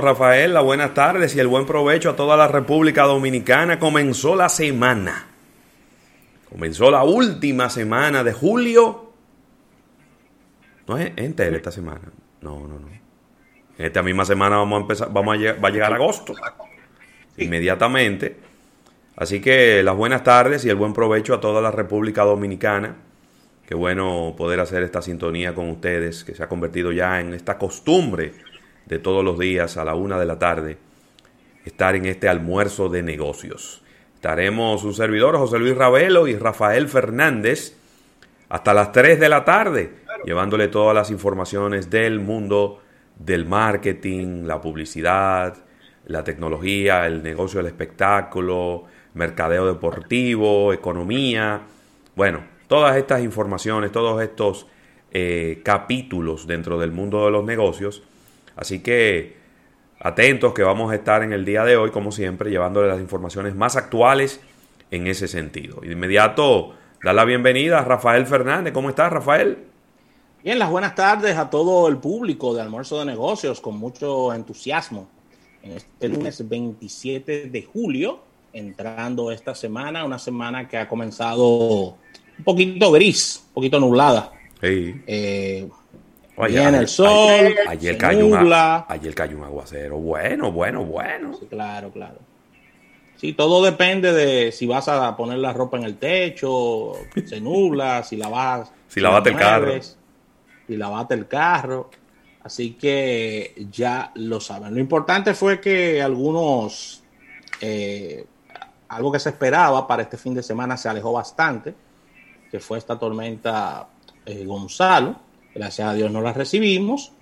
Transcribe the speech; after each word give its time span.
Rafael, 0.00 0.54
la 0.54 0.60
buenas 0.60 0.94
tardes 0.94 1.34
y 1.34 1.40
el 1.40 1.48
buen 1.48 1.66
provecho 1.66 2.10
a 2.10 2.16
toda 2.16 2.36
la 2.36 2.46
República 2.46 3.02
Dominicana. 3.02 3.78
Comenzó 3.78 4.36
la 4.36 4.48
semana. 4.48 5.26
Comenzó 6.48 6.90
la 6.90 7.02
última 7.02 7.68
semana 7.68 8.22
de 8.22 8.32
julio. 8.32 9.12
No 10.86 10.96
es 10.96 11.12
entera 11.16 11.56
esta 11.56 11.72
semana. 11.72 12.12
No, 12.40 12.60
no, 12.60 12.78
no. 12.78 12.88
En 13.76 13.86
esta 13.86 14.02
misma 14.02 14.24
semana 14.24 14.56
vamos 14.56 14.78
a 14.78 14.80
empezar, 14.82 15.12
vamos 15.12 15.36
a 15.36 15.52
va 15.54 15.68
a 15.68 15.72
llegar 15.72 15.92
agosto. 15.92 16.34
Inmediatamente. 17.38 18.36
Así 19.16 19.40
que 19.40 19.82
las 19.82 19.96
buenas 19.96 20.22
tardes 20.22 20.64
y 20.64 20.70
el 20.70 20.76
buen 20.76 20.92
provecho 20.92 21.34
a 21.34 21.40
toda 21.40 21.60
la 21.60 21.72
República 21.72 22.22
Dominicana. 22.22 22.96
Qué 23.66 23.74
bueno 23.74 24.34
poder 24.36 24.60
hacer 24.60 24.84
esta 24.84 25.02
sintonía 25.02 25.54
con 25.54 25.68
ustedes, 25.70 26.24
que 26.24 26.34
se 26.34 26.42
ha 26.42 26.48
convertido 26.48 26.92
ya 26.92 27.20
en 27.20 27.34
esta 27.34 27.58
costumbre 27.58 28.32
de 28.88 28.98
todos 28.98 29.24
los 29.24 29.38
días 29.38 29.76
a 29.76 29.84
la 29.84 29.94
una 29.94 30.18
de 30.18 30.26
la 30.26 30.38
tarde 30.38 30.78
estar 31.64 31.94
en 31.94 32.06
este 32.06 32.28
almuerzo 32.28 32.88
de 32.88 33.02
negocios. 33.02 33.82
Estaremos 34.14 34.82
un 34.84 34.94
servidor, 34.94 35.36
José 35.36 35.58
Luis 35.58 35.76
Ravelo 35.76 36.26
y 36.26 36.34
Rafael 36.34 36.88
Fernández, 36.88 37.76
hasta 38.48 38.72
las 38.72 38.90
3 38.92 39.20
de 39.20 39.28
la 39.28 39.44
tarde, 39.44 39.92
llevándole 40.24 40.68
todas 40.68 40.94
las 40.94 41.10
informaciones 41.10 41.90
del 41.90 42.18
mundo 42.18 42.80
del 43.18 43.44
marketing, 43.44 44.44
la 44.44 44.60
publicidad, 44.60 45.56
la 46.06 46.24
tecnología, 46.24 47.06
el 47.06 47.22
negocio 47.22 47.58
del 47.58 47.66
espectáculo, 47.66 48.84
mercadeo 49.14 49.66
deportivo, 49.66 50.72
economía. 50.72 51.60
Bueno, 52.16 52.40
todas 52.66 52.96
estas 52.96 53.22
informaciones, 53.22 53.92
todos 53.92 54.22
estos 54.22 54.66
eh, 55.10 55.60
capítulos 55.62 56.46
dentro 56.46 56.78
del 56.78 56.92
mundo 56.92 57.26
de 57.26 57.30
los 57.30 57.44
negocios 57.44 58.02
Así 58.58 58.80
que 58.80 59.36
atentos 60.00 60.52
que 60.52 60.64
vamos 60.64 60.90
a 60.90 60.96
estar 60.96 61.22
en 61.22 61.32
el 61.32 61.44
día 61.44 61.62
de 61.62 61.76
hoy, 61.76 61.92
como 61.92 62.10
siempre, 62.10 62.50
llevándole 62.50 62.88
las 62.88 62.98
informaciones 63.00 63.54
más 63.54 63.76
actuales 63.76 64.40
en 64.90 65.06
ese 65.06 65.28
sentido. 65.28 65.78
Y 65.84 65.86
de 65.86 65.92
inmediato, 65.92 66.74
dar 67.04 67.14
la 67.14 67.24
bienvenida 67.24 67.78
a 67.78 67.84
Rafael 67.84 68.26
Fernández. 68.26 68.72
¿Cómo 68.72 68.88
estás, 68.88 69.12
Rafael? 69.12 69.58
Bien, 70.42 70.58
las 70.58 70.70
buenas 70.70 70.96
tardes 70.96 71.36
a 71.36 71.48
todo 71.48 71.86
el 71.86 71.98
público 71.98 72.52
de 72.52 72.60
Almuerzo 72.62 72.98
de 72.98 73.04
Negocios, 73.04 73.60
con 73.60 73.78
mucho 73.78 74.34
entusiasmo. 74.34 75.08
En 75.62 75.72
este 75.72 76.08
lunes 76.08 76.48
27 76.48 77.50
de 77.50 77.62
julio, 77.62 78.20
entrando 78.52 79.30
esta 79.30 79.54
semana, 79.54 80.04
una 80.04 80.18
semana 80.18 80.66
que 80.66 80.78
ha 80.78 80.88
comenzado 80.88 81.96
un 82.38 82.44
poquito 82.44 82.90
gris, 82.90 83.44
un 83.48 83.54
poquito 83.54 83.78
nublada. 83.78 84.32
Sí. 84.60 85.00
Eh, 85.06 85.68
Viene 86.46 86.78
el 86.78 86.88
sol, 86.88 87.54
ayer, 87.66 87.98
cayó 87.98 88.26
un, 88.26 88.52
ayer 88.52 89.14
cayó 89.14 89.36
un 89.38 89.44
aguacero. 89.44 89.98
Bueno, 89.98 90.52
bueno, 90.52 90.84
bueno. 90.84 91.32
claro, 91.50 91.90
claro. 91.90 92.18
Sí, 93.16 93.32
todo 93.32 93.64
depende 93.64 94.12
de 94.12 94.52
si 94.52 94.66
vas 94.66 94.86
a 94.88 95.16
poner 95.16 95.38
la 95.38 95.52
ropa 95.52 95.76
en 95.76 95.82
el 95.82 95.96
techo, 95.96 96.92
se 97.26 97.40
nubla, 97.40 98.04
si 98.04 98.16
la 98.16 98.28
vas. 98.28 98.72
Si, 98.88 99.00
lavaste 99.00 99.28
el 99.28 99.36
carro. 99.36 99.72
Si 100.66 100.76
lavaste 100.76 101.14
el 101.14 101.28
carro. 101.28 101.90
Así 102.42 102.72
que 102.72 103.66
ya 103.70 104.12
lo 104.14 104.40
saben. 104.40 104.72
Lo 104.72 104.80
importante 104.80 105.34
fue 105.34 105.60
que 105.60 106.00
algunos. 106.00 107.02
Eh, 107.60 108.24
algo 108.88 109.12
que 109.12 109.18
se 109.18 109.28
esperaba 109.28 109.86
para 109.86 110.02
este 110.02 110.16
fin 110.16 110.32
de 110.32 110.42
semana 110.42 110.78
se 110.78 110.88
alejó 110.88 111.12
bastante, 111.12 111.74
que 112.50 112.60
fue 112.60 112.78
esta 112.78 112.98
tormenta 112.98 113.88
eh, 114.24 114.46
Gonzalo 114.46 115.27
Gracias 115.58 115.88
a 115.88 115.94
Dios 115.94 116.10
no 116.12 116.20
las 116.20 116.36
recibimos. 116.36 117.12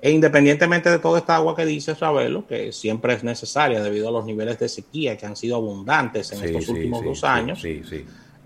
E 0.00 0.10
independientemente 0.10 0.90
de 0.90 0.98
toda 0.98 1.18
esta 1.18 1.36
agua 1.36 1.54
que 1.54 1.64
dice 1.64 1.94
Ravelo, 1.94 2.46
que 2.46 2.72
siempre 2.72 3.12
es 3.14 3.22
necesaria 3.22 3.80
debido 3.80 4.08
a 4.08 4.10
los 4.10 4.24
niveles 4.24 4.58
de 4.58 4.68
sequía 4.68 5.16
que 5.16 5.26
han 5.26 5.36
sido 5.36 5.56
abundantes 5.56 6.32
en 6.32 6.42
estos 6.42 6.68
últimos 6.70 7.04
dos 7.04 7.22
años, 7.22 7.62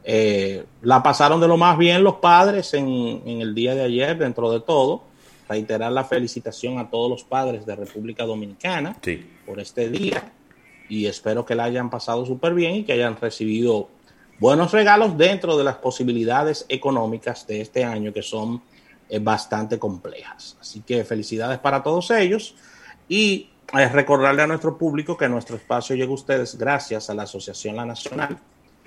eh, 0.05 0.65
la 0.83 1.03
pasaron 1.03 1.41
de 1.41 1.49
lo 1.49 1.57
más 1.57 1.79
bien 1.79 2.05
los 2.05 2.17
padres 2.17 2.75
en, 2.75 3.23
el 3.25 3.55
día 3.55 3.75
de 3.75 3.85
ayer, 3.85 4.19
dentro 4.19 4.51
de 4.51 4.61
todo. 4.61 5.05
Reiterar 5.49 5.93
la 5.93 6.05
felicitación 6.05 6.79
a 6.79 6.91
todos 6.91 7.09
los 7.09 7.25
padres 7.25 7.65
de 7.65 7.77
República 7.77 8.25
Dominicana 8.25 8.97
por 9.47 9.61
este 9.61 9.89
día 9.89 10.33
y 10.89 11.07
espero 11.07 11.47
que 11.47 11.55
la 11.55 11.65
hayan 11.65 11.89
pasado 11.89 12.27
súper 12.27 12.53
bien 12.53 12.75
y 12.75 12.85
que 12.85 12.93
hayan 12.93 13.17
recibido 13.17 13.89
buenos 14.41 14.73
regalos 14.73 15.17
dentro 15.17 15.57
de 15.57 15.65
las 15.65 15.77
posibilidades 15.77 16.67
económicas 16.69 17.47
de 17.47 17.61
este 17.61 17.85
año 17.85 18.13
que 18.13 18.23
son 18.23 18.61
bastante 19.21 19.79
complejas. 19.79 20.57
Así 20.61 20.81
que 20.81 21.05
felicidades 21.05 21.59
para 21.59 21.83
todos 21.83 22.11
ellos 22.11 22.55
y 23.09 23.51
recordarle 23.73 24.43
a 24.43 24.47
nuestro 24.47 24.77
público 24.77 25.17
que 25.17 25.29
nuestro 25.29 25.57
espacio 25.57 25.97
llega 25.97 26.11
a 26.11 26.15
ustedes 26.15 26.57
gracias 26.57 27.11
a 27.11 27.15
la 27.15 27.25
Asociación 27.25 27.77
La 27.77 27.85
Nacional, 27.85 28.39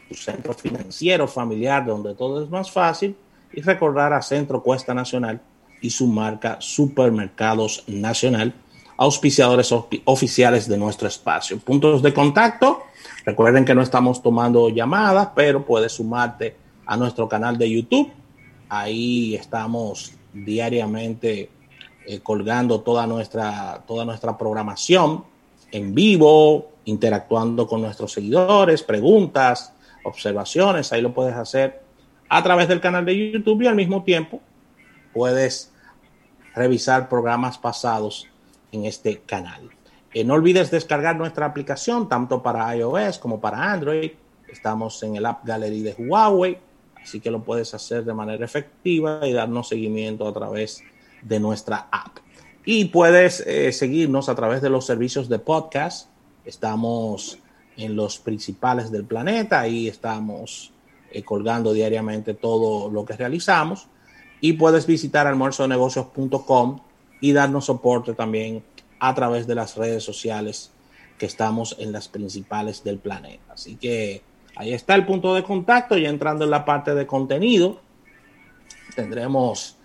su 0.07 0.15
centro 0.15 0.53
financiero 0.53 1.27
familiar 1.27 1.85
donde 1.85 2.15
todo 2.15 2.43
es 2.43 2.49
más 2.49 2.71
fácil 2.71 3.15
y 3.51 3.61
recordar 3.61 4.13
a 4.13 4.21
Centro 4.21 4.61
Cuesta 4.61 4.93
Nacional 4.93 5.41
y 5.81 5.89
su 5.89 6.07
marca 6.07 6.57
Supermercados 6.59 7.83
Nacional, 7.87 8.53
auspiciadores 8.97 9.73
oficiales 10.05 10.67
de 10.67 10.77
nuestro 10.77 11.07
espacio. 11.07 11.57
Puntos 11.59 12.01
de 12.01 12.13
contacto. 12.13 12.83
Recuerden 13.25 13.65
que 13.65 13.73
no 13.73 13.81
estamos 13.81 14.21
tomando 14.21 14.69
llamadas, 14.69 15.29
pero 15.35 15.65
puedes 15.65 15.93
sumarte 15.93 16.55
a 16.85 16.97
nuestro 16.97 17.29
canal 17.29 17.57
de 17.57 17.69
YouTube 17.69 18.11
Ahí 18.69 19.33
estamos 19.33 20.13
diariamente 20.31 21.49
eh, 22.05 22.19
colgando 22.19 22.81
toda 22.81 23.07
nuestra, 23.07 23.83
toda 23.87 24.05
nuestra 24.05 24.37
programación 24.37 25.25
en 25.71 25.95
vivo, 25.95 26.71
interactuando 26.85 27.67
con 27.67 27.81
nuestros 27.81 28.13
seguidores, 28.13 28.83
preguntas, 28.83 29.73
observaciones. 30.03 30.93
Ahí 30.93 31.01
lo 31.01 31.13
puedes 31.13 31.35
hacer 31.35 31.81
a 32.29 32.43
través 32.43 32.67
del 32.67 32.79
canal 32.79 33.05
de 33.05 33.31
YouTube 33.31 33.63
y 33.63 33.67
al 33.67 33.75
mismo 33.75 34.03
tiempo 34.03 34.39
puedes 35.13 35.71
revisar 36.53 37.09
programas 37.09 37.57
pasados 37.57 38.27
en 38.71 38.85
este 38.85 39.21
canal. 39.21 39.69
Eh, 40.13 40.23
no 40.23 40.35
olvides 40.35 40.69
descargar 40.69 41.15
nuestra 41.15 41.47
aplicación 41.47 42.07
tanto 42.07 42.43
para 42.43 42.75
iOS 42.75 43.17
como 43.17 43.39
para 43.39 43.71
Android. 43.71 44.11
Estamos 44.47 45.01
en 45.03 45.15
el 45.15 45.25
App 45.25 45.43
Gallery 45.43 45.81
de 45.81 45.95
Huawei 45.97 46.68
Así 47.09 47.19
que 47.21 47.31
lo 47.31 47.41
puedes 47.41 47.73
hacer 47.73 48.05
de 48.05 48.13
manera 48.13 48.45
efectiva 48.45 49.27
y 49.27 49.33
darnos 49.33 49.69
seguimiento 49.69 50.27
a 50.27 50.33
través 50.33 50.83
de 51.23 51.39
nuestra 51.39 51.87
app. 51.91 52.17
Y 52.65 52.85
puedes 52.85 53.39
eh, 53.47 53.71
seguirnos 53.71 54.29
a 54.29 54.35
través 54.35 54.61
de 54.61 54.69
los 54.69 54.85
servicios 54.85 55.27
de 55.27 55.39
podcast. 55.39 56.07
Estamos 56.45 57.39
en 57.77 57.95
los 57.95 58.19
principales 58.19 58.91
del 58.91 59.05
planeta. 59.05 59.61
Ahí 59.61 59.87
estamos 59.87 60.71
eh, 61.09 61.23
colgando 61.23 61.73
diariamente 61.73 62.35
todo 62.35 62.91
lo 62.91 63.05
que 63.05 63.17
realizamos. 63.17 63.87
Y 64.39 64.53
puedes 64.53 64.85
visitar 64.85 65.25
almuerzonegocios.com 65.25 66.79
y 67.21 67.31
darnos 67.33 67.65
soporte 67.65 68.13
también 68.13 68.63
a 68.99 69.15
través 69.15 69.47
de 69.47 69.55
las 69.55 69.77
redes 69.77 70.03
sociales 70.03 70.69
que 71.17 71.25
estamos 71.25 71.75
en 71.79 71.91
las 71.91 72.07
principales 72.07 72.83
del 72.83 72.99
planeta. 72.99 73.53
Así 73.53 73.77
que 73.77 74.28
Ahí 74.59 74.73
está 74.73 74.93
el 74.95 75.05
punto 75.05 75.33
de 75.35 75.41
contacto, 75.41 75.97
ya 75.97 76.09
entrando 76.09 76.43
en 76.43 76.51
la 76.51 76.65
parte 76.65 76.93
de 76.93 77.07
contenido. 77.07 77.79
tendremos 78.93 79.77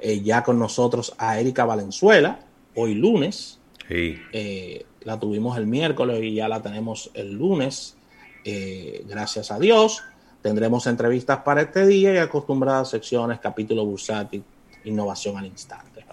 eh, 0.00 0.22
ya 0.22 0.42
con 0.42 0.58
nosotros 0.58 1.14
a 1.18 1.38
Erika 1.38 1.66
Valenzuela, 1.66 2.40
hoy 2.74 2.94
lunes. 2.94 3.60
Eh, 3.90 4.86
la 5.02 5.20
tuvimos 5.20 5.58
el 5.58 5.66
miércoles 5.66 6.22
y 6.22 6.32
ya 6.32 6.48
la 6.48 6.62
tenemos 6.62 7.10
el 7.12 7.34
lunes, 7.34 7.98
eh, 8.46 9.04
gracias 9.06 9.50
a 9.50 9.58
Dios. 9.58 10.02
Tendremos 10.40 10.86
entrevistas 10.86 11.40
para 11.40 11.60
este 11.60 11.86
día 11.86 12.14
y 12.14 12.16
acostumbradas 12.16 12.88
secciones, 12.88 13.38
capítulo 13.38 13.84
bursátil, 13.84 14.42
innovación 14.84 15.36
al 15.36 15.44
instante. 15.44 16.06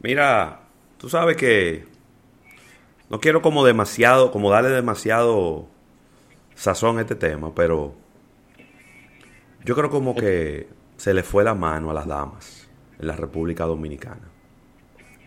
Mira, 0.00 0.62
tú 0.98 1.08
sabes 1.08 1.36
que 1.36 1.86
no 3.08 3.20
quiero 3.20 3.40
como 3.40 3.64
demasiado, 3.64 4.32
como 4.32 4.50
darle 4.50 4.70
demasiado 4.70 5.68
sazón 6.54 6.98
este 7.00 7.14
tema, 7.14 7.54
pero 7.54 7.94
yo 9.64 9.74
creo 9.74 9.90
como 9.90 10.14
que 10.14 10.68
se 10.96 11.14
le 11.14 11.22
fue 11.22 11.44
la 11.44 11.54
mano 11.54 11.90
a 11.90 11.94
las 11.94 12.06
damas 12.06 12.68
en 12.98 13.06
la 13.06 13.16
República 13.16 13.64
Dominicana. 13.64 14.28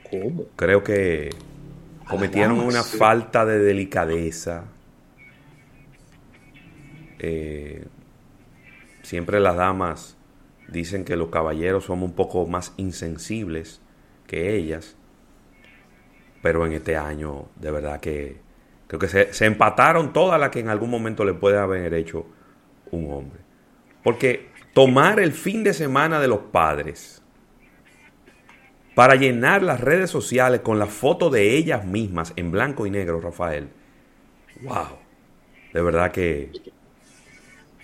¿Cómo? 0.10 0.46
Creo 0.56 0.84
que 0.84 1.30
cometieron 2.08 2.60
una 2.60 2.84
falta 2.84 3.46
de 3.46 3.60
delicadeza. 3.60 4.66
Eh, 7.20 7.86
siempre 9.02 9.40
las 9.40 9.56
damas 9.56 10.18
dicen 10.68 11.06
que 11.06 11.16
los 11.16 11.30
caballeros 11.30 11.86
somos 11.86 12.10
un 12.10 12.16
poco 12.16 12.46
más 12.46 12.74
insensibles 12.78 13.82
que 14.28 14.56
ellas. 14.56 14.96
Pero 16.42 16.66
en 16.66 16.74
este 16.74 16.98
año, 16.98 17.46
de 17.56 17.72
verdad 17.72 18.00
que 18.02 18.43
que 19.00 19.08
se, 19.08 19.34
se 19.34 19.46
empataron 19.46 20.14
todas 20.14 20.40
las 20.40 20.50
que 20.50 20.60
en 20.60 20.70
algún 20.70 20.90
momento 20.90 21.26
le 21.26 21.34
puede 21.34 21.58
haber 21.58 21.94
hecho 21.94 22.26
un 22.92 23.12
hombre. 23.12 23.40
Porque 24.04 24.50
tomar 24.74 25.20
el 25.20 25.32
fin 25.32 25.64
de 25.64 25.74
semana 25.74 26.20
de 26.20 26.28
los 26.28 26.40
padres 26.40 27.24
para 28.96 29.16
llenar 29.16 29.64
las 29.64 29.82
redes 29.82 30.10
sociales 30.10 30.62
con 30.62 30.78
la 30.78 30.86
foto 30.86 31.30
de 31.30 31.56
ellas 31.56 31.86
mismas 31.86 32.34
en 32.36 32.52
blanco 32.52 32.86
y 32.86 32.92
negro, 32.92 33.20
Rafael. 33.20 33.70
Wow. 34.62 35.00
De 35.74 35.82
verdad 35.82 36.12
que. 36.12 36.52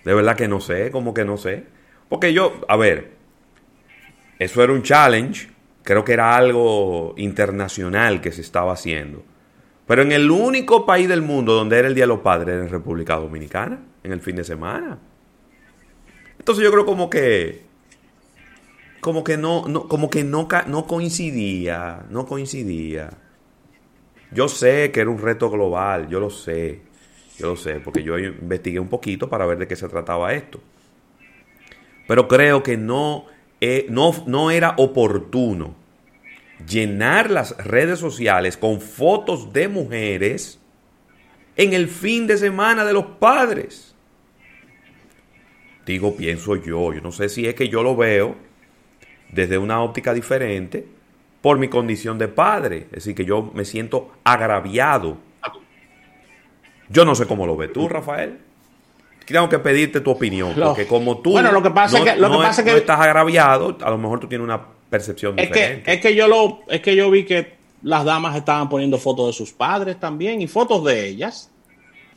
De 0.05 0.13
verdad 0.13 0.35
que 0.35 0.47
no 0.47 0.59
sé, 0.61 0.91
como 0.91 1.13
que 1.13 1.25
no 1.25 1.37
sé. 1.37 1.65
Porque 2.07 2.33
yo, 2.33 2.61
a 2.67 2.77
ver, 2.77 3.11
eso 4.37 4.63
era 4.63 4.71
un 4.71 4.83
challenge. 4.83 5.49
Creo 5.83 6.03
que 6.03 6.13
era 6.13 6.35
algo 6.35 7.15
internacional 7.17 8.21
que 8.21 8.31
se 8.31 8.41
estaba 8.41 8.73
haciendo. 8.73 9.23
Pero 9.89 10.03
en 10.03 10.11
el 10.11 10.29
único 10.29 10.85
país 10.85 11.09
del 11.09 11.23
mundo 11.23 11.55
donde 11.55 11.79
era 11.79 11.87
el 11.87 11.95
Día 11.95 12.03
de 12.03 12.09
los 12.09 12.19
Padres 12.19 12.53
era 12.53 12.63
en 12.63 12.69
República 12.69 13.15
Dominicana, 13.15 13.79
en 14.03 14.11
el 14.11 14.21
fin 14.21 14.35
de 14.35 14.43
semana. 14.43 14.99
Entonces 16.37 16.63
yo 16.63 16.71
creo 16.71 16.85
como 16.85 17.09
que 17.09 17.63
como 18.99 19.23
que 19.23 19.35
no, 19.35 19.67
no 19.67 19.87
como 19.87 20.11
que 20.11 20.23
no, 20.23 20.47
no 20.67 20.85
coincidía, 20.85 22.05
no 22.11 22.27
coincidía. 22.27 23.09
Yo 24.31 24.47
sé 24.47 24.91
que 24.91 24.99
era 24.99 25.09
un 25.09 25.17
reto 25.17 25.49
global, 25.49 26.07
yo 26.07 26.19
lo 26.19 26.29
sé, 26.29 26.81
yo 27.39 27.47
lo 27.47 27.55
sé, 27.55 27.79
porque 27.79 28.03
yo 28.03 28.15
investigué 28.19 28.79
un 28.79 28.89
poquito 28.89 29.27
para 29.27 29.47
ver 29.47 29.57
de 29.57 29.67
qué 29.67 29.75
se 29.75 29.89
trataba 29.89 30.35
esto. 30.35 30.59
Pero 32.07 32.27
creo 32.27 32.61
que 32.61 32.77
no, 32.77 33.25
eh, 33.59 33.87
no, 33.89 34.13
no 34.27 34.51
era 34.51 34.75
oportuno 34.77 35.78
llenar 36.67 37.29
las 37.29 37.57
redes 37.57 37.99
sociales 37.99 38.57
con 38.57 38.81
fotos 38.81 39.53
de 39.53 39.67
mujeres 39.67 40.59
en 41.55 41.73
el 41.73 41.87
fin 41.87 42.27
de 42.27 42.37
semana 42.37 42.85
de 42.85 42.93
los 42.93 43.05
padres. 43.05 43.95
Digo, 45.85 46.15
pienso 46.15 46.55
yo, 46.55 46.93
yo 46.93 47.01
no 47.01 47.11
sé 47.11 47.29
si 47.29 47.47
es 47.47 47.55
que 47.55 47.67
yo 47.67 47.83
lo 47.83 47.95
veo 47.95 48.35
desde 49.31 49.57
una 49.57 49.81
óptica 49.81 50.13
diferente 50.13 50.87
por 51.41 51.57
mi 51.57 51.67
condición 51.67 52.17
de 52.17 52.27
padre. 52.27 52.87
Es 52.91 53.03
decir, 53.03 53.15
que 53.15 53.25
yo 53.25 53.51
me 53.53 53.65
siento 53.65 54.11
agraviado. 54.23 55.17
Yo 56.89 57.05
no 57.05 57.15
sé 57.15 57.25
cómo 57.25 57.45
lo 57.45 57.55
ves 57.55 57.71
tú, 57.71 57.87
Rafael. 57.87 58.39
Tengo 59.25 59.47
que 59.47 59.59
pedirte 59.59 60.01
tu 60.01 60.09
opinión, 60.09 60.55
porque 60.55 60.87
como 60.87 61.19
tú 61.19 61.33
bueno, 61.33 61.51
lo 61.51 61.61
que 61.61 61.69
pasa 61.69 61.99
no, 61.99 62.05
es 62.05 62.13
que, 62.13 62.19
lo 62.19 62.31
que 62.31 62.37
pasa 62.37 62.63
que, 62.63 62.75
estás 62.75 62.99
agraviado, 62.99 63.77
a 63.79 63.89
lo 63.91 63.97
mejor 63.99 64.19
tú 64.19 64.27
tienes 64.27 64.43
una 64.43 64.59
percepción 64.89 65.37
es 65.37 65.47
diferente. 65.47 65.83
Que, 65.83 65.93
es 65.93 66.01
que 66.01 66.15
yo 66.15 66.27
lo, 66.27 66.61
es 66.67 66.81
que 66.81 66.95
yo 66.95 67.09
vi 67.09 67.25
que 67.25 67.53
las 67.81 68.03
damas 68.03 68.35
estaban 68.35 68.69
poniendo 68.69 68.97
fotos 68.97 69.27
de 69.27 69.33
sus 69.33 69.51
padres 69.51 69.99
también 69.99 70.41
y 70.41 70.47
fotos 70.47 70.83
de 70.83 71.07
ellas, 71.07 71.49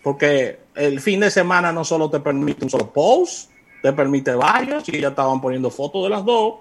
porque 0.03 0.59
el 0.75 1.01
fin 1.01 1.21
de 1.21 1.31
semana 1.31 1.73
no 1.73 1.85
solo 1.85 2.11
te 2.11 2.21
permite 2.21 2.65
un 2.65 2.71
solo 2.71 2.93
post, 2.93 3.51
te 3.83 3.93
permite 3.93 4.35
varios 4.35 4.89
y 4.89 5.01
ya 5.01 5.09
estaban 5.09 5.41
poniendo 5.41 5.71
fotos 5.71 6.05
de 6.05 6.11
las 6.11 6.25
dos. 6.25 6.55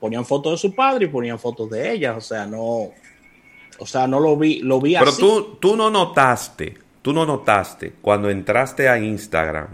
Ponían 0.00 0.24
fotos 0.24 0.52
de 0.52 0.58
su 0.58 0.74
padre 0.74 1.06
y 1.06 1.08
ponían 1.08 1.38
fotos 1.38 1.68
de 1.70 1.92
ella, 1.92 2.16
o 2.16 2.20
sea, 2.20 2.46
no, 2.46 2.90
o 3.78 3.86
sea, 3.86 4.06
no 4.06 4.20
lo 4.20 4.36
vi, 4.36 4.60
lo 4.60 4.80
vi 4.80 4.94
Pero 4.96 5.16
tú, 5.16 5.56
tú 5.60 5.76
no 5.76 5.90
notaste, 5.90 6.76
tú 7.02 7.12
no 7.12 7.26
notaste 7.26 7.94
cuando 8.00 8.30
entraste 8.30 8.88
a 8.88 8.98
Instagram 8.98 9.68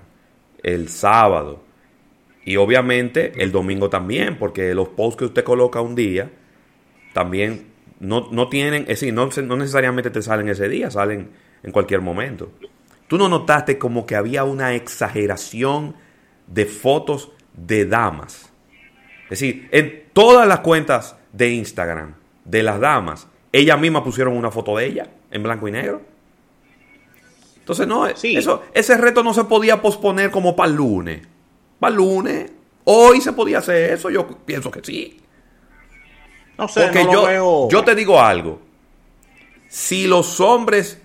el 0.63 0.89
sábado 0.89 1.64
y 2.44 2.56
obviamente 2.56 3.32
el 3.43 3.52
domingo 3.52 3.91
también, 3.91 4.38
porque 4.38 4.75
los 4.75 4.88
posts 4.88 5.19
que 5.19 5.25
usted 5.26 5.44
coloca 5.44 5.81
un 5.81 5.94
día 5.94 6.31
también 7.12 7.67
no, 8.00 8.29
no 8.31 8.49
tienen, 8.49 8.82
es 8.82 9.00
decir, 9.00 9.14
no, 9.14 9.29
no 9.43 9.56
necesariamente 9.56 10.11
te 10.11 10.23
salen 10.23 10.49
ese 10.49 10.69
día, 10.69 10.91
salen 10.91 11.31
en 11.62 11.73
cualquier 11.73 12.00
momento. 12.00 12.52
Tú 13.08 13.19
no 13.19 13.29
notaste 13.29 13.79
como 13.79 14.06
que 14.06 14.17
había 14.17 14.44
una 14.44 14.75
exageración 14.75 15.94
de 16.46 16.67
fotos 16.67 17.32
de 17.55 17.87
damas 17.87 18.55
es 19.25 19.41
decir, 19.41 19.69
en 19.73 20.05
todas 20.12 20.46
las 20.46 20.61
cuentas 20.61 21.17
de 21.32 21.50
Instagram 21.50 22.14
de 22.44 22.62
las 22.62 22.79
damas, 22.79 23.26
ellas 23.52 23.81
mismas 23.81 24.02
pusieron 24.02 24.37
una 24.37 24.50
foto 24.50 24.76
de 24.76 24.87
ella 24.87 25.08
en 25.31 25.43
blanco 25.43 25.67
y 25.67 25.73
negro. 25.73 26.02
Entonces, 27.58 27.87
no, 27.87 28.06
eso, 28.06 28.62
ese 28.75 28.96
reto 28.99 29.23
no 29.23 29.32
se 29.32 29.44
podía 29.44 29.81
posponer 29.81 30.31
como 30.31 30.55
para 30.55 30.70
el 30.70 30.76
lunes. 30.76 31.26
Para 31.85 31.91
el 31.91 31.97
lunes. 31.97 32.53
Hoy 32.85 33.21
se 33.21 33.33
podía 33.33 33.59
hacer 33.59 33.93
eso, 33.93 34.11
yo 34.11 34.27
pienso 34.27 34.71
que 34.71 34.81
sí. 34.83 35.21
No 36.59 36.69
sé, 36.69 36.83
Porque 36.85 37.05
yo, 37.05 37.69
yo 37.69 37.85
te 37.85 37.95
digo 37.95 38.21
algo. 38.21 38.61
Si 39.69 40.07
los 40.07 40.41
hombres 40.41 41.01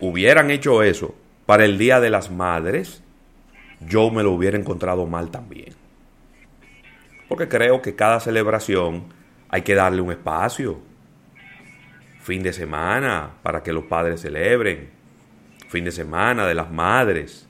hubieran 0.00 0.50
hecho 0.50 0.82
eso 0.82 1.14
para 1.46 1.64
el 1.64 1.78
Día 1.78 2.00
de 2.00 2.10
las 2.10 2.30
Madres, 2.30 3.02
yo 3.80 4.10
me 4.10 4.22
lo 4.22 4.32
hubiera 4.32 4.58
encontrado 4.58 5.06
mal 5.06 5.30
también 5.30 5.80
porque 7.30 7.46
creo 7.46 7.80
que 7.80 7.94
cada 7.94 8.18
celebración 8.18 9.04
hay 9.48 9.62
que 9.62 9.76
darle 9.76 10.02
un 10.02 10.10
espacio. 10.10 10.80
Fin 12.18 12.42
de 12.42 12.52
semana 12.52 13.30
para 13.44 13.62
que 13.62 13.72
los 13.72 13.84
padres 13.84 14.20
celebren. 14.20 14.90
Fin 15.68 15.84
de 15.84 15.92
semana 15.92 16.44
de 16.44 16.56
las 16.56 16.72
madres. 16.72 17.48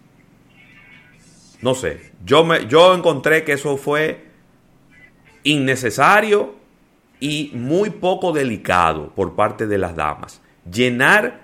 No 1.62 1.74
sé, 1.74 2.12
yo, 2.24 2.44
me, 2.44 2.66
yo 2.66 2.94
encontré 2.94 3.44
que 3.44 3.52
eso 3.52 3.76
fue 3.76 4.24
innecesario 5.42 6.54
y 7.20 7.50
muy 7.54 7.90
poco 7.90 8.32
delicado 8.32 9.12
por 9.14 9.34
parte 9.34 9.66
de 9.66 9.78
las 9.78 9.94
damas. 9.94 10.40
Llenar 10.70 11.40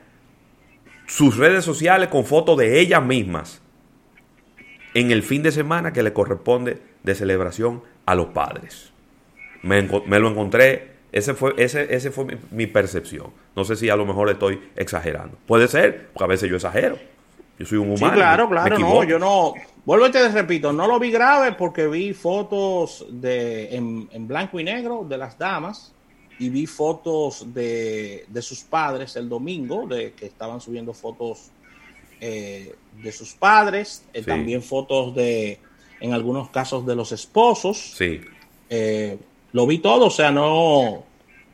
sus 1.07 1.37
redes 1.37 1.65
sociales 1.65 2.09
con 2.09 2.25
fotos 2.25 2.57
de 2.59 2.81
ellas 2.81 3.05
mismas 3.05 3.63
en 4.95 5.11
el 5.11 5.23
fin 5.23 5.43
de 5.43 5.53
semana 5.53 5.93
que 5.93 6.03
le 6.03 6.13
corresponde 6.13 6.81
de 7.03 7.15
celebración 7.15 7.83
a 8.07 8.15
los 8.15 8.29
padres. 8.29 8.93
Me, 9.63 9.83
lo 9.83 10.31
encontré, 10.31 10.93
ese 11.13 11.35
fue, 11.35 11.55
ese, 11.59 11.95
ese 11.95 12.11
fue 12.11 12.39
mi, 12.51 12.67
percepción. 12.67 13.33
No 13.55 13.65
sé 13.65 13.77
si 13.77 13.91
a 13.91 13.97
lo 13.97 14.07
mejor 14.07 14.31
estoy 14.31 14.61
exagerando. 14.77 15.37
Puede 15.47 15.69
ser, 15.69 16.09
porque 16.13 16.25
a 16.25 16.29
veces 16.29 16.49
yo 16.49 16.57
exagero. 16.57 16.99
Yo 17.59 17.67
soy 17.67 17.79
un 17.79 17.91
humano. 17.91 18.09
Sí, 18.09 18.13
claro, 18.13 18.49
claro, 18.49 18.79
no, 18.79 19.05
yo 19.05 19.19
no. 19.19 19.55
Vuelvo 19.85 20.07
y 20.09 20.11
te 20.11 20.29
repito, 20.29 20.73
no 20.73 20.87
lo 20.87 20.99
vi 20.99 21.11
grave 21.11 21.53
porque 21.53 21.87
vi 21.87 22.13
fotos 22.13 23.07
de, 23.09 23.75
en, 23.75 24.29
blanco 24.29 24.59
y 24.59 24.65
negro 24.65 25.07
de 25.09 25.17
las 25.17 25.39
damas 25.39 25.93
y 26.39 26.49
vi 26.49 26.67
fotos 26.67 27.55
de, 27.55 28.27
de 28.29 28.43
sus 28.43 28.61
padres 28.61 29.17
el 29.17 29.29
domingo, 29.29 29.87
de 29.87 30.13
que 30.13 30.27
estaban 30.27 30.61
subiendo 30.61 30.93
fotos 30.93 31.51
eh, 32.21 32.75
de 33.03 33.13
sus 33.13 33.35
padres, 33.35 34.05
eh, 34.15 34.23
también 34.23 34.63
fotos 34.63 35.15
de, 35.15 35.61
en 36.01 36.15
algunos 36.15 36.49
casos 36.49 36.87
de 36.87 36.97
los 36.97 37.13
esposos. 37.13 37.95
Sí. 37.97 38.21
Eh, 38.71 39.19
lo 39.53 39.67
vi 39.67 39.79
todo, 39.79 40.07
o 40.07 40.11
sea, 40.11 40.31
no, 40.31 41.05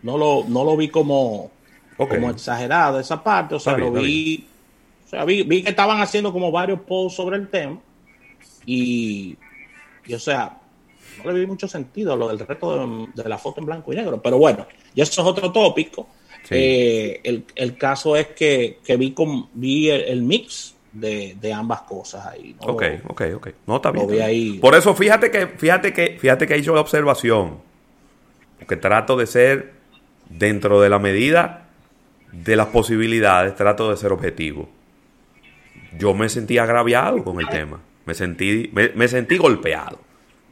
no, 0.02 0.18
lo, 0.18 0.44
no 0.49 0.64
lo 0.64 0.76
vi 0.76 0.88
como, 0.88 1.50
como 1.97 2.30
exagerado 2.30 3.00
esa 3.00 3.23
parte, 3.23 3.56
o 3.56 3.61
sea, 3.61 3.76
lo 3.76 3.92
vi, 3.92 4.47
sea, 5.12 5.25
vi, 5.25 5.42
vi, 5.42 5.62
que 5.62 5.71
estaban 5.71 6.00
haciendo 6.00 6.33
como 6.33 6.50
varios 6.50 6.81
posts 6.81 7.16
sobre 7.16 7.37
el 7.37 7.49
tema 7.49 7.78
y, 8.66 9.37
y 10.07 10.14
o 10.14 10.19
sea, 10.19 10.59
no 11.25 11.33
le 11.33 11.40
vi 11.40 11.47
mucho 11.47 11.69
sentido 11.69 12.16
lo 12.16 12.28
del 12.28 12.38
reto 12.38 13.09
de, 13.14 13.28
la 13.28 13.38
foto 13.38 13.61
en 13.61 13.66
blanco 13.66 13.92
y 13.92 13.97
negro, 13.97 14.21
pero 14.23 14.38
bueno, 14.38 14.66
y 14.95 15.00
eso 15.00 15.21
es 15.21 15.26
otro 15.26 15.52
tópico. 15.52 16.09
Eh, 16.50 17.21
el, 17.23 17.45
el, 17.54 17.76
caso 17.78 18.16
es 18.16 18.28
que, 18.28 18.78
que 18.85 18.97
vi, 18.97 19.12
con, 19.12 19.49
vi 19.54 19.90
el, 19.90 20.23
mix 20.23 20.75
de, 20.92 21.37
de 21.40 21.52
ambas 21.52 21.83
cosas 21.83 22.26
ahí. 22.26 22.57
¿no? 22.61 22.73
Ok, 22.73 22.83
ok, 23.07 23.23
ok. 23.37 23.49
No, 23.66 23.76
está 23.76 23.92
Lo 23.92 24.07
bien. 24.07 24.11
vi 24.11 24.21
ahí. 24.21 24.59
Por 24.59 24.75
eso, 24.75 24.92
fíjate 24.95 25.31
que, 25.31 25.47
fíjate 25.47 25.92
que, 25.92 26.19
fíjate 26.19 26.49
que 26.49 26.59
hizo 26.59 26.75
la 26.75 26.81
observación. 26.81 27.59
Porque 28.59 28.76
trato 28.76 29.16
de 29.16 29.26
ser, 29.26 29.73
dentro 30.28 30.81
de 30.81 30.88
la 30.88 30.99
medida 30.99 31.69
de 32.33 32.57
las 32.57 32.69
posibilidades, 32.69 33.54
trato 33.54 33.90
de 33.90 33.97
ser 33.97 34.11
objetivo. 34.11 34.69
Yo 35.99 36.14
me 36.14 36.28
sentí 36.28 36.58
agraviado 36.58 37.22
con 37.25 37.40
el 37.40 37.49
tema. 37.49 37.80
Me 38.06 38.14
sentí, 38.14 38.70
me, 38.72 38.88
me 38.90 39.08
sentí 39.08 39.37
golpeado. 39.37 39.99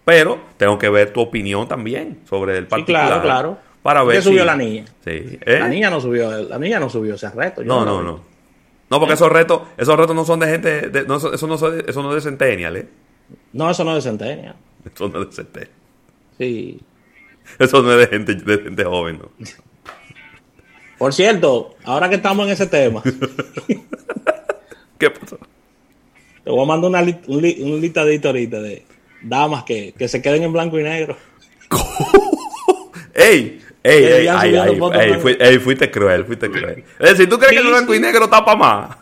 Pero 0.05 0.41
tengo 0.57 0.79
que 0.79 0.89
ver 0.89 1.13
tu 1.13 1.21
opinión 1.21 1.67
también 1.69 2.21
sobre 2.29 2.59
el 2.59 2.65
Sí, 2.65 2.71
particular. 2.71 3.07
claro, 3.07 3.23
claro. 3.23 3.59
Para 3.83 4.03
ver 4.05 4.17
¿Qué 4.17 4.23
subió 4.23 4.41
si- 4.41 4.47
la 4.47 4.57
niña? 4.57 4.85
Sí. 5.05 5.39
¿Eh? 5.47 5.59
La 5.61 5.69
niña 5.69 5.89
no 5.91 6.01
subió, 6.01 6.31
la 6.43 6.59
niña 6.59 6.79
no 6.81 6.89
subió 6.91 7.15
ese 7.15 7.31
reto. 7.31 7.63
No, 7.65 7.85
no, 7.85 8.03
no. 8.03 8.21
No, 8.91 8.99
porque 8.99 9.15
esos 9.15 9.31
retos, 9.31 9.63
esos 9.79 9.97
retos 9.97 10.15
no 10.17 10.25
son 10.25 10.41
de 10.41 10.47
gente, 10.49 10.89
de- 10.91 11.05
no, 11.07 11.17
eso 11.17 11.47
no 11.47 11.57
son- 11.57 11.83
eso 11.87 12.03
no 12.03 12.09
es 12.15 12.23
de 12.25 12.31
Centennial, 12.31 12.77
¿eh? 12.77 12.89
No, 13.53 13.71
eso 13.71 13.85
no 13.85 13.97
es 13.97 14.05
de 14.05 14.11
Centennial. 14.11 14.57
Eso 14.85 15.09
no 15.09 15.23
es 15.23 15.29
de 15.29 15.33
Centennial. 15.35 15.73
Sí. 16.39 16.81
Eso 17.59 17.83
no 17.83 17.93
es 17.93 17.99
de 17.99 18.07
gente, 18.09 18.35
de 18.35 18.59
gente 18.59 18.85
joven, 18.85 19.19
¿no? 19.19 19.31
Por 20.99 21.13
cierto, 21.15 21.75
ahora 21.85 22.09
que 22.09 22.17
estamos 22.17 22.47
en 22.47 22.53
ese 22.53 22.67
tema, 22.67 23.03
¿Qué 25.01 25.11
pasó? 25.11 25.39
te 26.45 26.51
voy 26.51 26.63
a 26.63 26.67
mandar 26.67 26.89
una 26.91 27.03
li- 27.03 27.19
un, 27.27 27.43
li- 27.43 27.59
un 27.63 27.81
listadito 27.81 28.29
ahorita 28.29 28.61
de 28.63 28.85
damas 29.23 29.65
que, 29.65 29.93
que 29.99 30.07
se 30.09 30.23
queden 30.23 30.43
en 30.45 30.53
blanco 30.53 30.79
y 30.79 30.83
negro. 30.85 31.17
¡Ey! 33.15 33.61
¡Ey, 33.83 34.05
ey! 34.05 34.27
ay, 34.29 34.57
ay, 34.57 34.79
ey, 35.01 35.15
fui- 35.21 35.37
ey, 35.41 35.59
fuiste 35.59 35.91
cruel, 35.91 36.25
fuiste 36.25 36.51
cruel. 36.51 36.85
Es 36.99 37.11
decir, 37.11 37.29
¿tú 37.29 37.39
crees 37.39 37.53
que 37.53 37.59
el 37.59 37.65
Sí, 37.65 37.71
blanco 37.71 37.93
y 37.95 37.97
sí. 37.97 38.03
negro 38.03 38.29
tapa 38.29 38.55
más? 38.57 38.97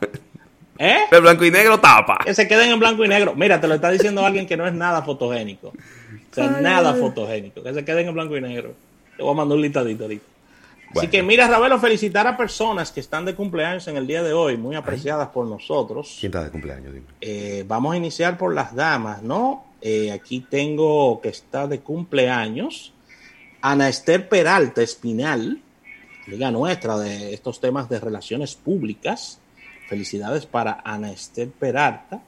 ¿Eh? 0.78 0.96
El 1.10 1.20
blanco 1.22 1.44
y 1.44 1.50
negro 1.50 1.78
tapa. 1.80 2.18
Que 2.24 2.32
se 2.34 2.46
queden 2.46 2.70
en 2.70 2.78
blanco 2.78 3.04
y 3.04 3.08
negro. 3.08 3.34
Mira, 3.34 3.60
te 3.60 3.66
lo 3.66 3.74
está 3.74 3.90
diciendo 3.90 4.24
alguien 4.24 4.46
que 4.46 4.56
no 4.56 4.64
es 4.66 4.72
nada 4.72 5.02
fotogénico. 5.02 5.68
O 5.68 6.34
sea, 6.34 6.46
nada 6.60 6.94
fotogénico. 6.94 7.62
Que 7.64 7.74
se 7.74 7.84
queden 7.84 8.06
en 8.06 8.14
blanco 8.14 8.36
y 8.36 8.40
negro. 8.40 8.74
Te 9.16 9.22
voy 9.24 9.32
a 9.32 9.36
mandar 9.36 9.56
un 9.56 9.62
listadito 9.62 10.04
ahorita. 10.04 10.24
Así 10.96 11.08
que 11.08 11.22
mira, 11.22 11.46
Ravelo, 11.48 11.78
felicitar 11.78 12.26
a 12.26 12.36
personas 12.36 12.90
que 12.90 13.00
están 13.00 13.24
de 13.24 13.34
cumpleaños 13.34 13.86
en 13.88 13.96
el 13.96 14.06
día 14.06 14.22
de 14.22 14.32
hoy, 14.32 14.56
muy 14.56 14.74
apreciadas 14.74 15.28
por 15.28 15.46
nosotros. 15.46 16.16
¿Quién 16.18 16.30
está 16.30 16.44
de 16.44 16.50
cumpleaños? 16.50 16.94
Dime. 16.94 17.06
Eh, 17.20 17.64
vamos 17.66 17.92
a 17.92 17.96
iniciar 17.96 18.38
por 18.38 18.54
las 18.54 18.74
damas, 18.74 19.22
¿no? 19.22 19.66
Eh, 19.80 20.10
aquí 20.10 20.40
tengo 20.48 21.20
que 21.20 21.28
está 21.28 21.66
de 21.66 21.80
cumpleaños 21.80 22.92
Ana 23.60 23.88
Esther 23.88 24.28
Peralta 24.28 24.82
Espinal, 24.82 25.60
liga 26.26 26.50
nuestra 26.50 26.96
de 26.96 27.34
estos 27.34 27.60
temas 27.60 27.88
de 27.88 27.98
relaciones 27.98 28.54
públicas. 28.54 29.40
Felicidades 29.88 30.46
para 30.46 30.80
Ana 30.84 31.10
Esther 31.10 31.48
Peralta, 31.50 32.22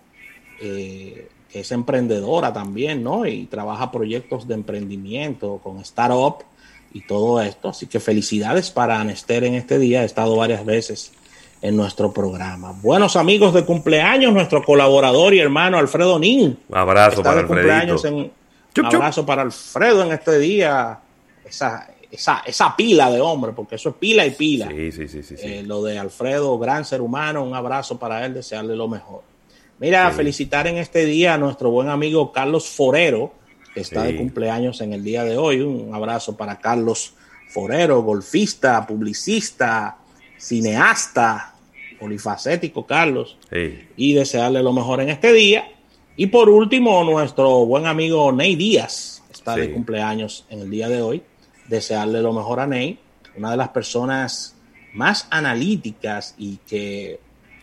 eh, 0.60 1.28
que 1.48 1.60
es 1.60 1.72
emprendedora 1.72 2.52
también, 2.52 3.04
¿no? 3.04 3.26
Y 3.26 3.46
trabaja 3.46 3.92
proyectos 3.92 4.48
de 4.48 4.54
emprendimiento 4.54 5.60
con 5.62 5.78
startup 5.80 6.44
y 6.92 7.02
todo 7.02 7.40
esto. 7.40 7.68
Así 7.70 7.86
que 7.86 8.00
felicidades 8.00 8.70
para 8.70 9.00
Ana 9.00 9.12
Esther 9.12 9.44
en 9.44 9.54
este 9.54 9.78
día. 9.78 10.02
He 10.02 10.06
estado 10.06 10.36
varias 10.36 10.64
veces 10.64 11.12
en 11.62 11.76
nuestro 11.76 12.12
programa. 12.12 12.72
Buenos 12.82 13.16
amigos 13.16 13.52
de 13.54 13.64
cumpleaños, 13.64 14.32
nuestro 14.32 14.62
colaborador 14.64 15.34
y 15.34 15.40
hermano 15.40 15.78
Alfredo 15.78 16.18
Nin. 16.18 16.58
Un 16.68 16.76
abrazo 16.76 17.22
para 17.22 17.46
Chup, 18.72 18.84
chup. 18.86 18.94
abrazo 18.94 19.26
para 19.26 19.42
Alfredo 19.42 20.02
en 20.04 20.12
este 20.12 20.38
día. 20.38 21.00
Esa, 21.44 21.88
esa, 22.10 22.42
esa 22.46 22.76
pila 22.76 23.10
de 23.10 23.20
hombre, 23.20 23.52
porque 23.52 23.74
eso 23.74 23.90
es 23.90 23.94
pila 23.96 24.24
y 24.24 24.30
pila. 24.30 24.68
Sí, 24.68 24.92
sí, 24.92 25.08
sí, 25.08 25.22
sí. 25.22 25.36
sí. 25.36 25.42
Eh, 25.46 25.62
lo 25.64 25.82
de 25.82 25.98
Alfredo, 25.98 26.58
gran 26.58 26.84
ser 26.84 27.00
humano, 27.00 27.42
un 27.44 27.54
abrazo 27.54 27.98
para 27.98 28.24
él, 28.24 28.34
desearle 28.34 28.76
lo 28.76 28.88
mejor. 28.88 29.22
Mira, 29.80 30.10
Sí. 30.10 30.16
felicitar 30.18 30.66
en 30.66 30.76
este 30.76 31.04
día 31.06 31.34
a 31.34 31.38
nuestro 31.38 31.70
buen 31.70 31.88
amigo 31.88 32.30
Carlos 32.32 32.68
Forero, 32.68 33.32
que 33.74 33.80
está 33.80 34.04
Sí. 34.06 34.12
de 34.12 34.18
cumpleaños 34.18 34.80
en 34.80 34.92
el 34.92 35.04
día 35.04 35.24
de 35.24 35.36
hoy. 35.36 35.60
Un 35.60 35.94
abrazo 35.94 36.36
para 36.36 36.58
Carlos 36.58 37.14
Forero, 37.48 38.02
golfista, 38.02 38.86
publicista, 38.86 39.96
cineasta, 40.38 41.54
polifacético 41.98 42.86
Carlos 42.86 43.36
Sí. 43.50 43.86
y 43.96 44.14
desearle 44.14 44.62
lo 44.62 44.72
mejor 44.72 45.00
en 45.00 45.10
este 45.10 45.32
día. 45.32 45.68
Y 46.16 46.26
por 46.26 46.48
último, 46.48 47.02
nuestro 47.04 47.64
buen 47.66 47.86
amigo 47.86 48.32
Ney 48.32 48.56
Díaz 48.56 49.22
está 49.30 49.54
Sí. 49.54 49.60
de 49.60 49.72
cumpleaños 49.72 50.44
en 50.50 50.60
el 50.60 50.70
día 50.70 50.88
de 50.88 51.00
hoy. 51.02 51.22
Desearle 51.68 52.20
lo 52.22 52.32
mejor 52.32 52.60
a 52.60 52.66
Ney, 52.66 52.98
una 53.36 53.50
de 53.52 53.56
las 53.56 53.68
personas 53.68 54.56
más 54.92 55.26
analíticas 55.30 56.34
y 56.36 56.56
que 56.68 57.20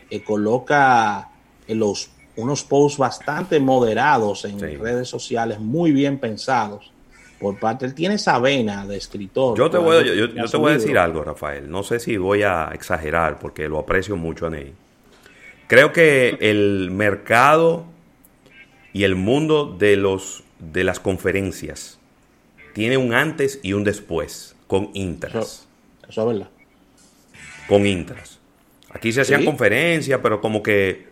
eh, 0.09 0.23
coloca 0.23 1.29
en 1.67 1.79
los, 1.79 2.09
unos 2.37 2.63
posts 2.63 2.97
bastante 2.97 3.59
moderados 3.59 4.45
en 4.45 4.59
Sí. 4.59 4.77
redes 4.77 5.09
sociales, 5.09 5.59
muy 5.59 5.91
bien 5.91 6.17
pensados. 6.19 6.91
Por 7.39 7.59
parte, 7.59 7.85
él 7.85 7.93
tiene 7.93 8.15
esa 8.15 8.39
vena 8.39 8.85
de 8.87 8.97
escritor. 8.97 9.57
Yo 9.57 9.69
te 9.69 9.77
voy, 9.77 10.17
yo, 10.17 10.31
te 10.49 10.57
voy 10.57 10.71
a 10.71 10.73
decir 10.75 10.97
algo, 10.97 11.23
Rafael. 11.23 11.69
No 11.69 11.83
sé 11.83 11.99
si 11.99 12.17
voy 12.17 12.41
a 12.43 12.71
exagerar 12.73 13.37
porque 13.37 13.67
lo 13.69 13.77
aprecio 13.79 14.15
mucho 14.17 14.47
a 14.47 14.49
Ney. 14.49 14.73
Creo 15.67 15.91
que 15.91 16.37
el 16.39 16.89
mercado 16.91 17.85
y 18.93 19.03
el 19.03 19.15
mundo 19.15 19.75
de 19.77 19.97
los 19.97 20.43
de 20.59 20.83
las 20.83 20.99
conferencias 20.99 21.99
tiene 22.73 22.97
un 22.97 23.13
antes 23.13 23.59
y 23.61 23.73
un 23.73 23.83
después 23.83 24.55
con 24.65 24.89
Intras. 24.95 25.35
Eso, 25.35 25.65
eso 26.09 26.21
es 26.21 26.27
verdad. 26.27 26.49
Con 27.67 27.85
Intras. 27.85 28.39
Aquí 28.89 29.11
se 29.11 29.21
hacían 29.21 29.41
Sí. 29.41 29.45
conferencias, 29.45 30.19
pero 30.23 30.41
como 30.41 30.63
que 30.63 31.05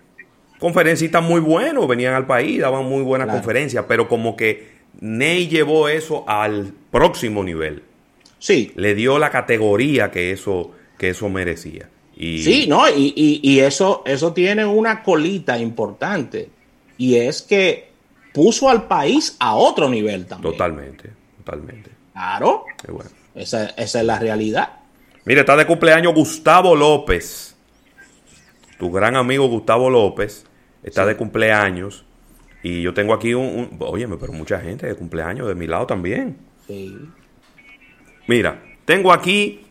conferencistas 0.59 1.21
muy 1.23 1.39
buenos 1.41 1.87
venían 1.87 2.13
al 2.13 2.25
país, 2.25 2.59
daban 2.59 2.85
muy 2.85 3.03
buenas 3.03 3.25
Claro. 3.25 3.39
conferencias, 3.39 3.85
pero 3.87 4.07
como 4.07 4.35
que 4.35 4.75
Ney 5.01 5.47
llevó 5.47 5.89
eso 5.89 6.23
al 6.27 6.71
próximo 6.91 7.43
nivel. 7.43 7.83
Sí, 8.39 8.71
le 8.75 8.95
dio 8.95 9.17
la 9.19 9.29
categoría 9.29 10.11
que 10.11 10.31
eso, 10.31 10.71
que 10.97 11.09
eso 11.09 11.27
merecía. 11.29 11.89
Y 12.15 12.43
Sí, 12.43 12.65
no, 12.67 12.87
y, 12.87 13.13
y- 13.15 13.39
y 13.43 13.59
eso, 13.59 14.03
eso 14.05 14.31
tiene 14.33 14.65
una 14.65 15.03
colita 15.03 15.57
importante. 15.57 16.49
Y 16.97 17.15
es 17.15 17.41
que 17.41 17.89
puso 18.33 18.69
al 18.69 18.87
país 18.87 19.35
a 19.39 19.55
otro 19.55 19.89
nivel 19.89 20.25
también. 20.25 20.53
Totalmente, 20.53 21.09
totalmente. 21.37 21.89
Claro, 22.13 22.63
bueno. 22.87 23.09
esa, 23.33 23.65
esa 23.71 23.99
es 23.99 24.05
la 24.05 24.17
realidad. 24.19 24.69
Mira, 25.25 25.41
está 25.41 25.57
de 25.57 25.65
cumpleaños 25.65 26.13
Gustavo 26.13 26.75
López. 26.75 27.54
Tu 28.77 28.91
gran 28.91 29.15
amigo 29.15 29.47
Gustavo 29.47 29.89
López 29.89 30.45
está 30.83 31.05
de 31.05 31.15
cumpleaños. 31.15 32.05
Y 32.63 32.81
yo 32.81 32.93
tengo 32.93 33.13
aquí 33.13 33.33
un, 33.33 33.45
un- 33.45 33.77
Óyeme, 33.79 34.17
pero 34.17 34.33
mucha 34.33 34.59
gente 34.59 34.87
de 34.87 34.95
cumpleaños 34.95 35.47
de 35.47 35.55
mi 35.55 35.67
lado 35.67 35.85
también. 35.85 36.37
Sí. 36.67 36.97
Mira, 38.27 38.61
tengo 38.85 39.13
aquí 39.13 39.65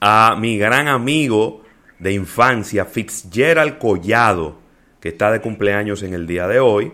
a 0.00 0.36
mi 0.38 0.56
gran 0.56 0.88
amigo 0.88 1.62
de 1.98 2.12
infancia, 2.12 2.86
Fitzgerald 2.86 3.76
Collado, 3.78 4.58
que 5.00 5.10
está 5.10 5.30
de 5.30 5.40
cumpleaños 5.40 6.02
en 6.02 6.14
el 6.14 6.26
día 6.26 6.48
de 6.48 6.58
hoy. 6.58 6.90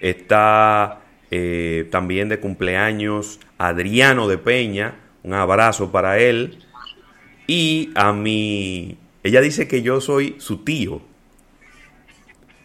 Está 0.00 1.00
eh, 1.30 1.86
también 1.90 2.30
de 2.30 2.40
cumpleaños 2.40 3.38
Adriano 3.58 4.26
de 4.26 4.38
Peña, 4.38 4.94
un 5.22 5.34
abrazo 5.34 5.92
para 5.92 6.18
él. 6.18 6.58
Y 7.46 7.90
a 7.94 8.12
mi... 8.14 8.96
Ella 9.22 9.40
dice 9.40 9.68
que 9.68 9.82
yo 9.82 10.00
soy 10.00 10.36
su 10.38 10.58
tío. 10.58 11.00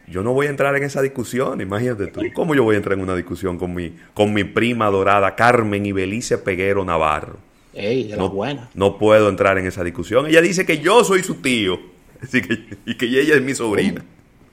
Yo 0.07 0.21
no 0.21 0.33
voy 0.33 0.45
a 0.45 0.49
entrar 0.49 0.75
en 0.75 0.83
esa 0.83 1.01
discusión, 1.01 1.61
imagínate 1.61 2.07
tú. 2.07 2.21
¿Cómo 2.33 2.53
yo 2.53 2.63
voy 2.63 2.75
a 2.75 2.77
entrar 2.77 2.95
en 2.97 3.03
una 3.03 3.15
discusión 3.15 3.57
con 3.57 3.73
mi, 3.73 3.95
con 4.13 4.33
mi 4.33 4.43
prima 4.43 4.87
dorada 4.91 5.35
Carmen 5.35 5.85
y 5.85 5.91
Belice 5.91 6.37
Peguero 6.37 6.85
Navarro? 6.85 7.37
Ey, 7.73 8.07
de 8.07 8.15
No, 8.15 8.29
buena. 8.29 8.69
no 8.75 8.97
puedo 8.99 9.27
entrar 9.29 9.57
en 9.57 9.65
esa 9.65 9.83
discusión. 9.83 10.27
Ella 10.27 10.41
dice 10.41 10.65
que 10.65 10.77
yo 10.79 11.03
soy 11.03 11.23
su 11.23 11.35
tío 11.35 11.79
así 12.21 12.41
que, 12.41 12.65
y 12.85 12.95
que 12.95 13.05
ella 13.07 13.35
es 13.35 13.41
mi 13.41 13.55
sobrina. 13.55 14.05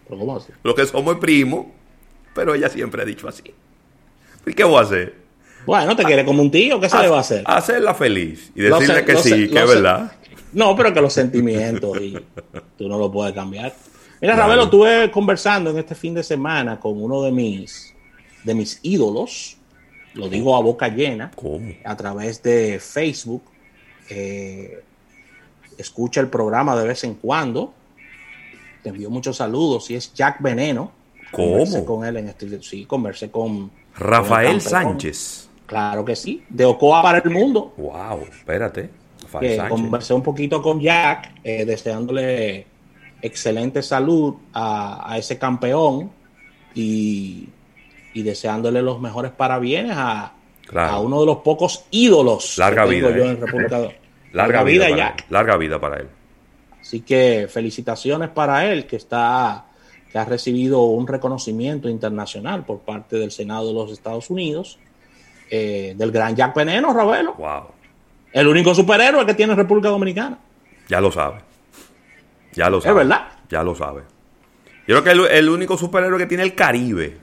Pero 0.09 0.19
¿cómo 0.19 0.37
así? 0.37 0.53
Lo 0.65 0.75
que 0.75 0.87
somos 0.87 1.19
primos, 1.19 1.67
pero 2.35 2.55
ella 2.55 2.69
siempre 2.71 3.03
ha 3.03 3.05
dicho 3.05 3.29
así. 3.29 3.45
¿Y 4.47 4.55
qué 4.55 4.65
voy 4.65 4.79
a 4.79 4.81
hacer? 4.81 5.15
Bueno, 5.67 5.95
te 5.95 6.03
quiere 6.03 6.25
como 6.25 6.43
un 6.43 6.51
tío, 6.51 6.81
¿qué 6.81 6.89
se 6.89 6.99
le 6.99 7.09
va 7.09 7.19
a 7.19 7.21
hacer? 7.21 7.43
Hacerla 7.47 7.95
feliz 7.95 8.51
y 8.57 8.63
decirle 8.63 8.95
sé- 8.97 9.05
que 9.05 9.17
sí, 9.19 9.29
sé- 9.29 9.51
que 9.51 9.63
es 9.63 9.71
sé. 9.71 9.77
No, 10.53 10.77
pero 10.77 10.93
que 10.93 11.01
los 11.01 11.13
sentimientos 11.13 11.99
y 12.01 12.17
tú 12.77 12.89
no 12.89 12.99
lo 12.99 13.11
puedes 13.11 13.35
cambiar. 13.35 13.73
Mira, 14.21 14.35
Claro. 14.35 14.43
Ravelo, 14.49 14.65
estuve 14.65 15.11
conversando 15.11 15.71
en 15.71 15.79
este 15.79 15.95
fin 15.95 16.15
de 16.15 16.23
semana 16.23 16.79
con 16.79 17.03
uno 17.03 17.23
de 17.23 17.33
mis, 17.33 17.95
de 18.45 18.55
mis 18.55 18.79
ídolos, 18.83 19.57
lo 20.15 20.29
digo 20.29 20.55
a 20.57 20.61
boca 20.61 20.89
llena, 20.89 21.31
¿Cómo? 21.35 21.73
a 21.85 21.97
través 21.97 22.43
de 22.43 22.79
Facebook. 22.79 23.43
eh, 24.11 24.83
escucha 25.79 26.21
el 26.21 26.29
programa 26.29 26.77
de 26.77 26.87
vez 26.87 27.03
en 27.05 27.15
cuando. 27.15 27.73
Te 28.83 28.91
envío 28.91 29.09
muchos 29.11 29.37
saludos. 29.39 29.91
Y 29.91 29.95
es 29.95 30.13
Jack 30.13 30.41
Veneno. 30.43 30.93
¿Cómo? 31.31 31.49
Conversé 31.53 31.85
con 31.85 32.05
él 32.05 32.17
en 32.19 32.29
este. 32.29 32.63
Sí, 32.63 32.85
conversé 32.85 33.31
con. 33.31 33.71
Rafael. 33.97 34.61
Sánchez. 34.61 35.49
Claro 35.67 36.05
que 36.05 36.15
sí. 36.15 36.45
De 36.49 36.65
Ocoa 36.67 37.03
para 37.03 37.19
el 37.19 37.31
mundo. 37.31 37.73
Wow, 37.79 38.27
espérate. 38.31 38.91
Que 39.41 39.57
Sánchez. 39.57 39.69
conversé 39.69 40.15
un 40.15 40.23
poquito 40.23 40.63
con 40.63 40.81
Jack, 40.81 41.33
eh, 41.45 41.65
deseándole 41.65 42.67
excelente 43.21 43.83
salud 43.83 44.35
a, 44.53 45.17
ese 45.19 45.39
campeón 45.39 46.11
y, 46.75 47.49
deseándole 48.15 48.83
los 48.83 49.01
mejores 49.01 49.33
parabienes 49.33 49.93
a, 49.97 50.33
a, 50.75 51.01
uno 51.01 51.21
de 51.21 51.27
los 51.27 51.39
pocos 51.39 51.85
ídolos 51.91 52.59
larga 52.59 52.85
vida, 52.85 53.11
yo 53.11 53.25
eh. 53.25 53.31
en 53.31 53.41
República 53.41 53.79
larga, 53.79 53.93
larga, 54.33 54.63
vida, 54.65 54.91
ya. 54.91 55.17
Larga 55.31 55.57
vida 55.57 55.81
para 55.81 56.01
él. 56.01 56.09
Así 56.81 57.01
que 57.01 57.49
felicitaciones 57.49 58.29
para 58.31 58.67
él 58.71 58.87
que 58.87 58.97
está 58.97 59.67
que 60.11 60.19
ha 60.19 60.25
recibido 60.27 60.83
un 60.83 61.07
reconocimiento 61.07 61.89
internacional 61.89 62.67
por 62.67 62.81
parte 62.81 63.17
del 63.17 63.31
Senado 63.31 63.69
de 63.69 63.73
los 63.73 63.91
Estados 63.91 64.29
Unidos 64.29 64.79
eh, 65.51 65.95
del 65.97 66.11
gran 66.11 66.37
Jack 66.37 66.55
Veneno, 66.55 66.93
Ravelo. 66.93 67.35
Wow. 67.35 67.63
El 68.33 68.49
único 68.49 68.75
superhéroe 68.75 69.27
que 69.27 69.35
tiene 69.35 69.55
República 69.55 69.89
Dominicana. 69.89 70.39
Ya 70.89 71.01
lo 71.01 71.13
sabe. 71.13 71.39
Ya 72.55 72.71
lo 72.71 72.81
sabe. 72.81 72.91
Es 72.91 72.97
verdad. 72.97 73.29
Ya 73.49 73.63
lo 73.63 73.75
sabe. 73.75 74.03
Yo 74.87 75.01
creo 75.01 75.05
que 75.05 75.11
es 75.35 75.39
el, 75.39 75.49
único 75.49 75.77
superhéroe 75.77 76.19
que 76.19 76.27
tiene 76.27 76.43
el 76.43 76.55
Caribe. 76.55 77.19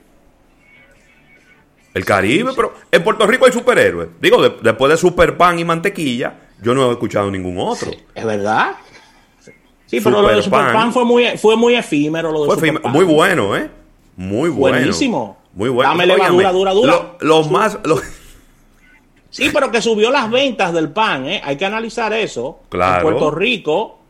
El 1.92 2.04
Caribe, 2.04 2.52
pero 2.54 2.74
en 2.90 3.02
Puerto 3.02 3.26
Rico 3.26 3.46
hay 3.46 3.52
superhéroes. 3.52 4.08
Digo, 4.20 4.40
después 4.48 4.90
de 4.90 4.96
Super 4.96 5.36
Pan 5.36 5.58
y 5.58 5.64
Mantequilla, 5.64 6.34
yo 6.62 6.74
no 6.74 6.88
he 6.88 6.92
escuchado 6.92 7.30
ningún 7.30 7.58
otro. 7.58 7.90
es 8.14 8.24
verdad. 8.24 8.76
Sí, 9.86 10.00
pero 10.00 10.22
lo 10.22 10.28
de 10.28 10.42
Super 10.42 10.72
Pan 10.72 10.92
fue 10.92 11.04
muy, 11.04 11.36
fue 11.36 11.56
muy 11.56 11.74
efímero. 11.74 12.30
Lo 12.30 12.46
de 12.46 12.60
fue 12.60 12.72
Muy 12.90 13.04
bueno, 13.04 13.56
¿eh? 13.56 13.68
Muy 14.16 14.48
bueno. 14.48 14.76
Buenísimo. 14.76 15.38
Muy 15.52 15.68
bueno. 15.68 15.90
Dame 15.90 16.06
levadura, 16.06 16.52
dura, 16.52 16.72
dura. 16.72 17.16
Los 17.20 17.50
más. 17.50 17.78
Sí, 19.30 19.50
pero 19.52 19.70
que 19.70 19.80
subió 19.80 20.10
las 20.10 20.30
ventas 20.30 20.72
del 20.72 20.90
pan, 20.90 21.26
¿eh? 21.26 21.40
Hay 21.42 21.56
que 21.56 21.64
analizar 21.64 22.12
eso. 22.12 22.60
Claro. 22.68 22.96
En 22.96 23.02
Puerto 23.02 23.30
Rico, 23.30 24.00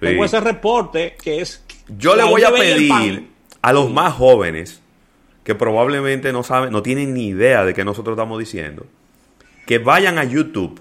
tengo 0.00 0.24
ese 0.24 0.40
reporte 0.40 1.16
que 1.22 1.40
es. 1.40 1.64
Yo 1.88 2.16
le 2.16 2.24
voy 2.24 2.42
a 2.42 2.52
pedir 2.52 3.28
a 3.62 3.72
los 3.72 3.90
más 3.90 4.14
jóvenes 4.14 4.80
que 5.44 5.54
probablemente 5.54 6.32
no 6.32 6.42
saben, 6.42 6.72
no 6.72 6.82
tienen 6.82 7.14
ni 7.14 7.28
idea 7.28 7.64
de 7.64 7.74
qué 7.74 7.84
nosotros 7.84 8.14
estamos 8.14 8.38
diciendo, 8.38 8.86
que 9.66 9.78
vayan 9.78 10.18
a 10.18 10.24
YouTube 10.24 10.80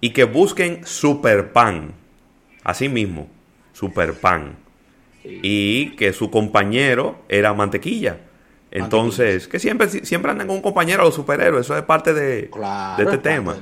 y 0.00 0.10
que 0.10 0.24
busquen 0.24 0.86
Super 0.86 1.52
Pan 1.52 1.94
Así 2.64 2.88
mismo, 2.88 3.28
super 3.74 4.14
pan. 4.14 4.56
Y 5.22 5.90
que 5.96 6.12
su 6.12 6.30
compañero 6.30 7.22
era 7.28 7.52
mantequilla. 7.52 8.18
Entonces, 8.74 9.48
que 9.48 9.58
siempre, 9.58 9.88
siempre 9.88 10.32
andan 10.32 10.48
con 10.48 10.56
un 10.56 10.62
compañero 10.62 11.02
a 11.02 11.04
los 11.06 11.14
superhéroes. 11.14 11.64
Eso 11.64 11.76
es 11.76 11.84
parte 11.84 12.12
de, 12.12 12.50
este 12.98 13.18
tema. 13.18 13.56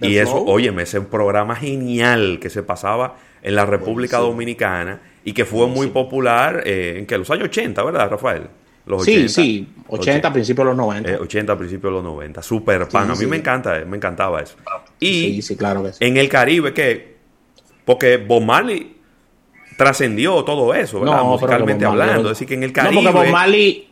y 0.00 0.16
eso, 0.16 0.42
óyeme, 0.44 0.82
ese 0.82 1.02
programa 1.02 1.54
genial 1.54 2.38
que 2.40 2.50
se 2.50 2.62
pasaba 2.62 3.16
en 3.42 3.54
la 3.54 3.66
República 3.66 4.18
Dominicana 4.18 5.00
y 5.24 5.32
que 5.32 5.44
fue 5.44 5.66
muy 5.66 5.88
popular 5.88 6.62
eh, 6.64 6.96
en 6.98 7.06
que 7.06 7.18
los 7.18 7.30
años 7.30 7.44
80, 7.44 7.82
¿verdad, 7.84 8.10
Rafael? 8.10 8.48
Los 8.86 9.04
sí, 9.04 9.28
sí, 9.28 9.68
80, 9.88 10.32
principios 10.32 10.64
de 10.64 10.70
los 10.70 10.76
90. 10.76 11.16
80, 11.20 11.52
eh, 11.52 11.56
principios 11.56 11.90
de 11.90 11.96
los 11.96 12.04
90. 12.04 12.42
Super 12.42 12.88
pan. 12.88 13.10
a 13.10 13.14
mí 13.14 13.26
me 13.26 13.36
encanta, 13.36 13.84
me 13.84 13.96
encantaba 13.96 14.40
eso. 14.40 14.56
Y 14.98 15.42
claro 15.56 15.90
en 16.00 16.16
el 16.16 16.28
Caribe, 16.28 16.72
que 16.72 17.16
porque 17.84 18.16
Bob 18.16 18.42
Marley 18.42 18.96
trascendió 19.76 20.42
todo 20.44 20.74
eso, 20.74 21.00
¿verdad? 21.00 21.22
Musicalmente 21.24 21.84
hablando. 21.84 22.30
Es 22.30 22.38
decir, 22.38 22.48
que 22.48 22.54
en 22.54 22.62
el 22.62 22.72
Caribe... 22.72 23.02
No, 23.02 23.10
porque 23.10 23.26
Bob 23.26 23.32
Marley, 23.32 23.85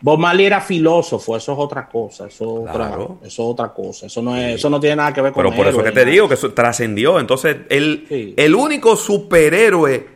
Bob 0.00 0.18
Marley 0.18 0.46
era 0.46 0.60
filósofo, 0.60 1.36
eso 1.36 1.52
es 1.52 1.58
otra 1.58 1.88
cosa, 1.88 2.26
eso, 2.26 2.66
eso 2.68 3.20
es 3.22 3.38
otra 3.38 3.72
cosa, 3.72 4.06
eso 4.06 4.22
no, 4.22 4.36
es, 4.36 4.56
eso 4.56 4.68
no 4.68 4.78
tiene 4.78 4.96
nada 4.96 5.12
que 5.12 5.22
ver 5.22 5.32
con 5.32 5.42
Pero 5.42 5.56
por 5.56 5.66
eso 5.66 5.82
que 5.82 5.92
te 5.92 6.04
digo 6.04 6.28
que 6.28 6.34
eso 6.34 6.52
trascendió. 6.52 7.18
Entonces, 7.18 7.56
el, 7.70 8.34
el 8.36 8.54
único 8.54 8.94
superhéroe 8.96 10.06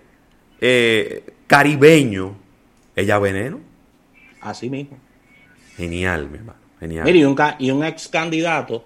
eh, 0.61 1.25
caribeño, 1.47 2.37
ella 2.95 3.19
veneno. 3.19 3.61
Así 4.41 4.69
mismo. 4.69 4.99
Genial, 5.77 6.29
mi 6.29 6.39
hermano. 6.39 6.59
Genial. 6.79 7.05
Mira, 7.05 7.19
y 7.19 7.25
un, 7.25 7.37
y 7.59 7.71
un 7.71 7.85
ex 7.85 8.09
candidato 8.09 8.85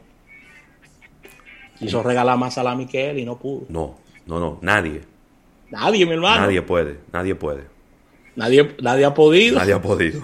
quiso 1.78 2.02
regalar 2.02 2.38
más 2.38 2.54
salami 2.54 2.87
que 2.87 3.11
él 3.11 3.18
y 3.18 3.24
no 3.24 3.38
pudo. 3.38 3.66
No, 3.68 3.98
no, 4.26 4.38
no, 4.38 4.59
nadie. 4.62 5.02
Nadie, 5.70 6.07
mi 6.07 6.12
hermano. 6.12 6.42
Nadie 6.42 6.62
puede, 6.62 6.98
nadie 7.12 7.35
puede. 7.35 7.64
Nadie, 8.37 8.74
nadie 8.80 9.04
ha 9.04 9.14
podido. 9.14 9.59
Nadie 9.59 9.72
ha 9.74 9.83
podido. 9.83 10.22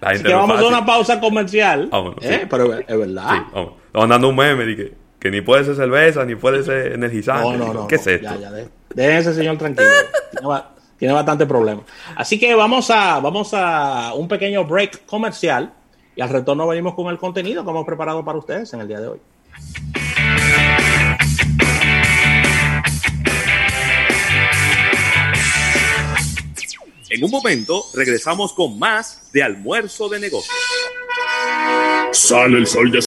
Así 0.00 0.22
que 0.22 0.32
vamos 0.32 0.58
a 0.60 0.66
una 0.66 0.84
pausa 0.84 1.20
comercial. 1.20 1.90
¿eh? 2.22 2.46
Pero 2.48 2.78
es 2.78 2.98
verdad. 2.98 3.30
Sí, 3.30 3.42
vamos. 3.52 3.72
Estamos 3.86 4.08
dando 4.08 4.28
un 4.28 4.36
meme 4.36 4.64
de 4.64 4.94
que, 5.18 5.30
ni 5.30 5.40
puede 5.40 5.64
ser 5.64 5.74
cerveza, 5.74 6.24
ni 6.24 6.36
puede 6.36 6.62
ser 6.62 6.92
energizante. 6.92 7.58
No, 7.58 7.66
no, 7.66 7.74
no. 7.74 7.86
¿Qué 7.86 7.96
es 7.96 8.06
esto? 8.06 8.24
Ya, 8.24 8.36
ya, 8.36 8.50
dejen 8.50 9.16
ese 9.16 9.34
señor 9.34 9.58
tranquilo. 9.58 9.90
tiene, 10.96 11.14
bastante 11.14 11.46
problema. 11.46 11.82
Así 12.16 12.38
que 12.38 12.54
vamos 12.54 12.90
a, 12.90 13.20
vamos 13.20 13.52
a 13.52 14.14
un 14.14 14.28
pequeño 14.28 14.64
break 14.64 15.04
comercial 15.06 15.72
y 16.16 16.20
al 16.22 16.28
retorno 16.28 16.66
venimos 16.66 16.94
con 16.94 17.08
el 17.08 17.18
contenido 17.18 17.64
que 17.64 17.70
hemos 17.70 17.84
preparado 17.84 18.24
para 18.24 18.38
ustedes 18.38 18.72
en 18.72 18.80
el 18.80 18.88
día 18.88 19.00
de 19.00 19.08
hoy. 19.08 19.20
En 27.10 27.24
un 27.24 27.30
momento 27.30 27.84
regresamos 27.92 28.52
con 28.52 28.78
más 28.78 29.20
de 29.32 29.42
almuerzo 29.42 30.08
de 30.08 30.20
negocios. 30.20 30.54
Sale 32.12 32.56
el 32.56 32.66
sol 32.68 32.90
de 32.92 32.98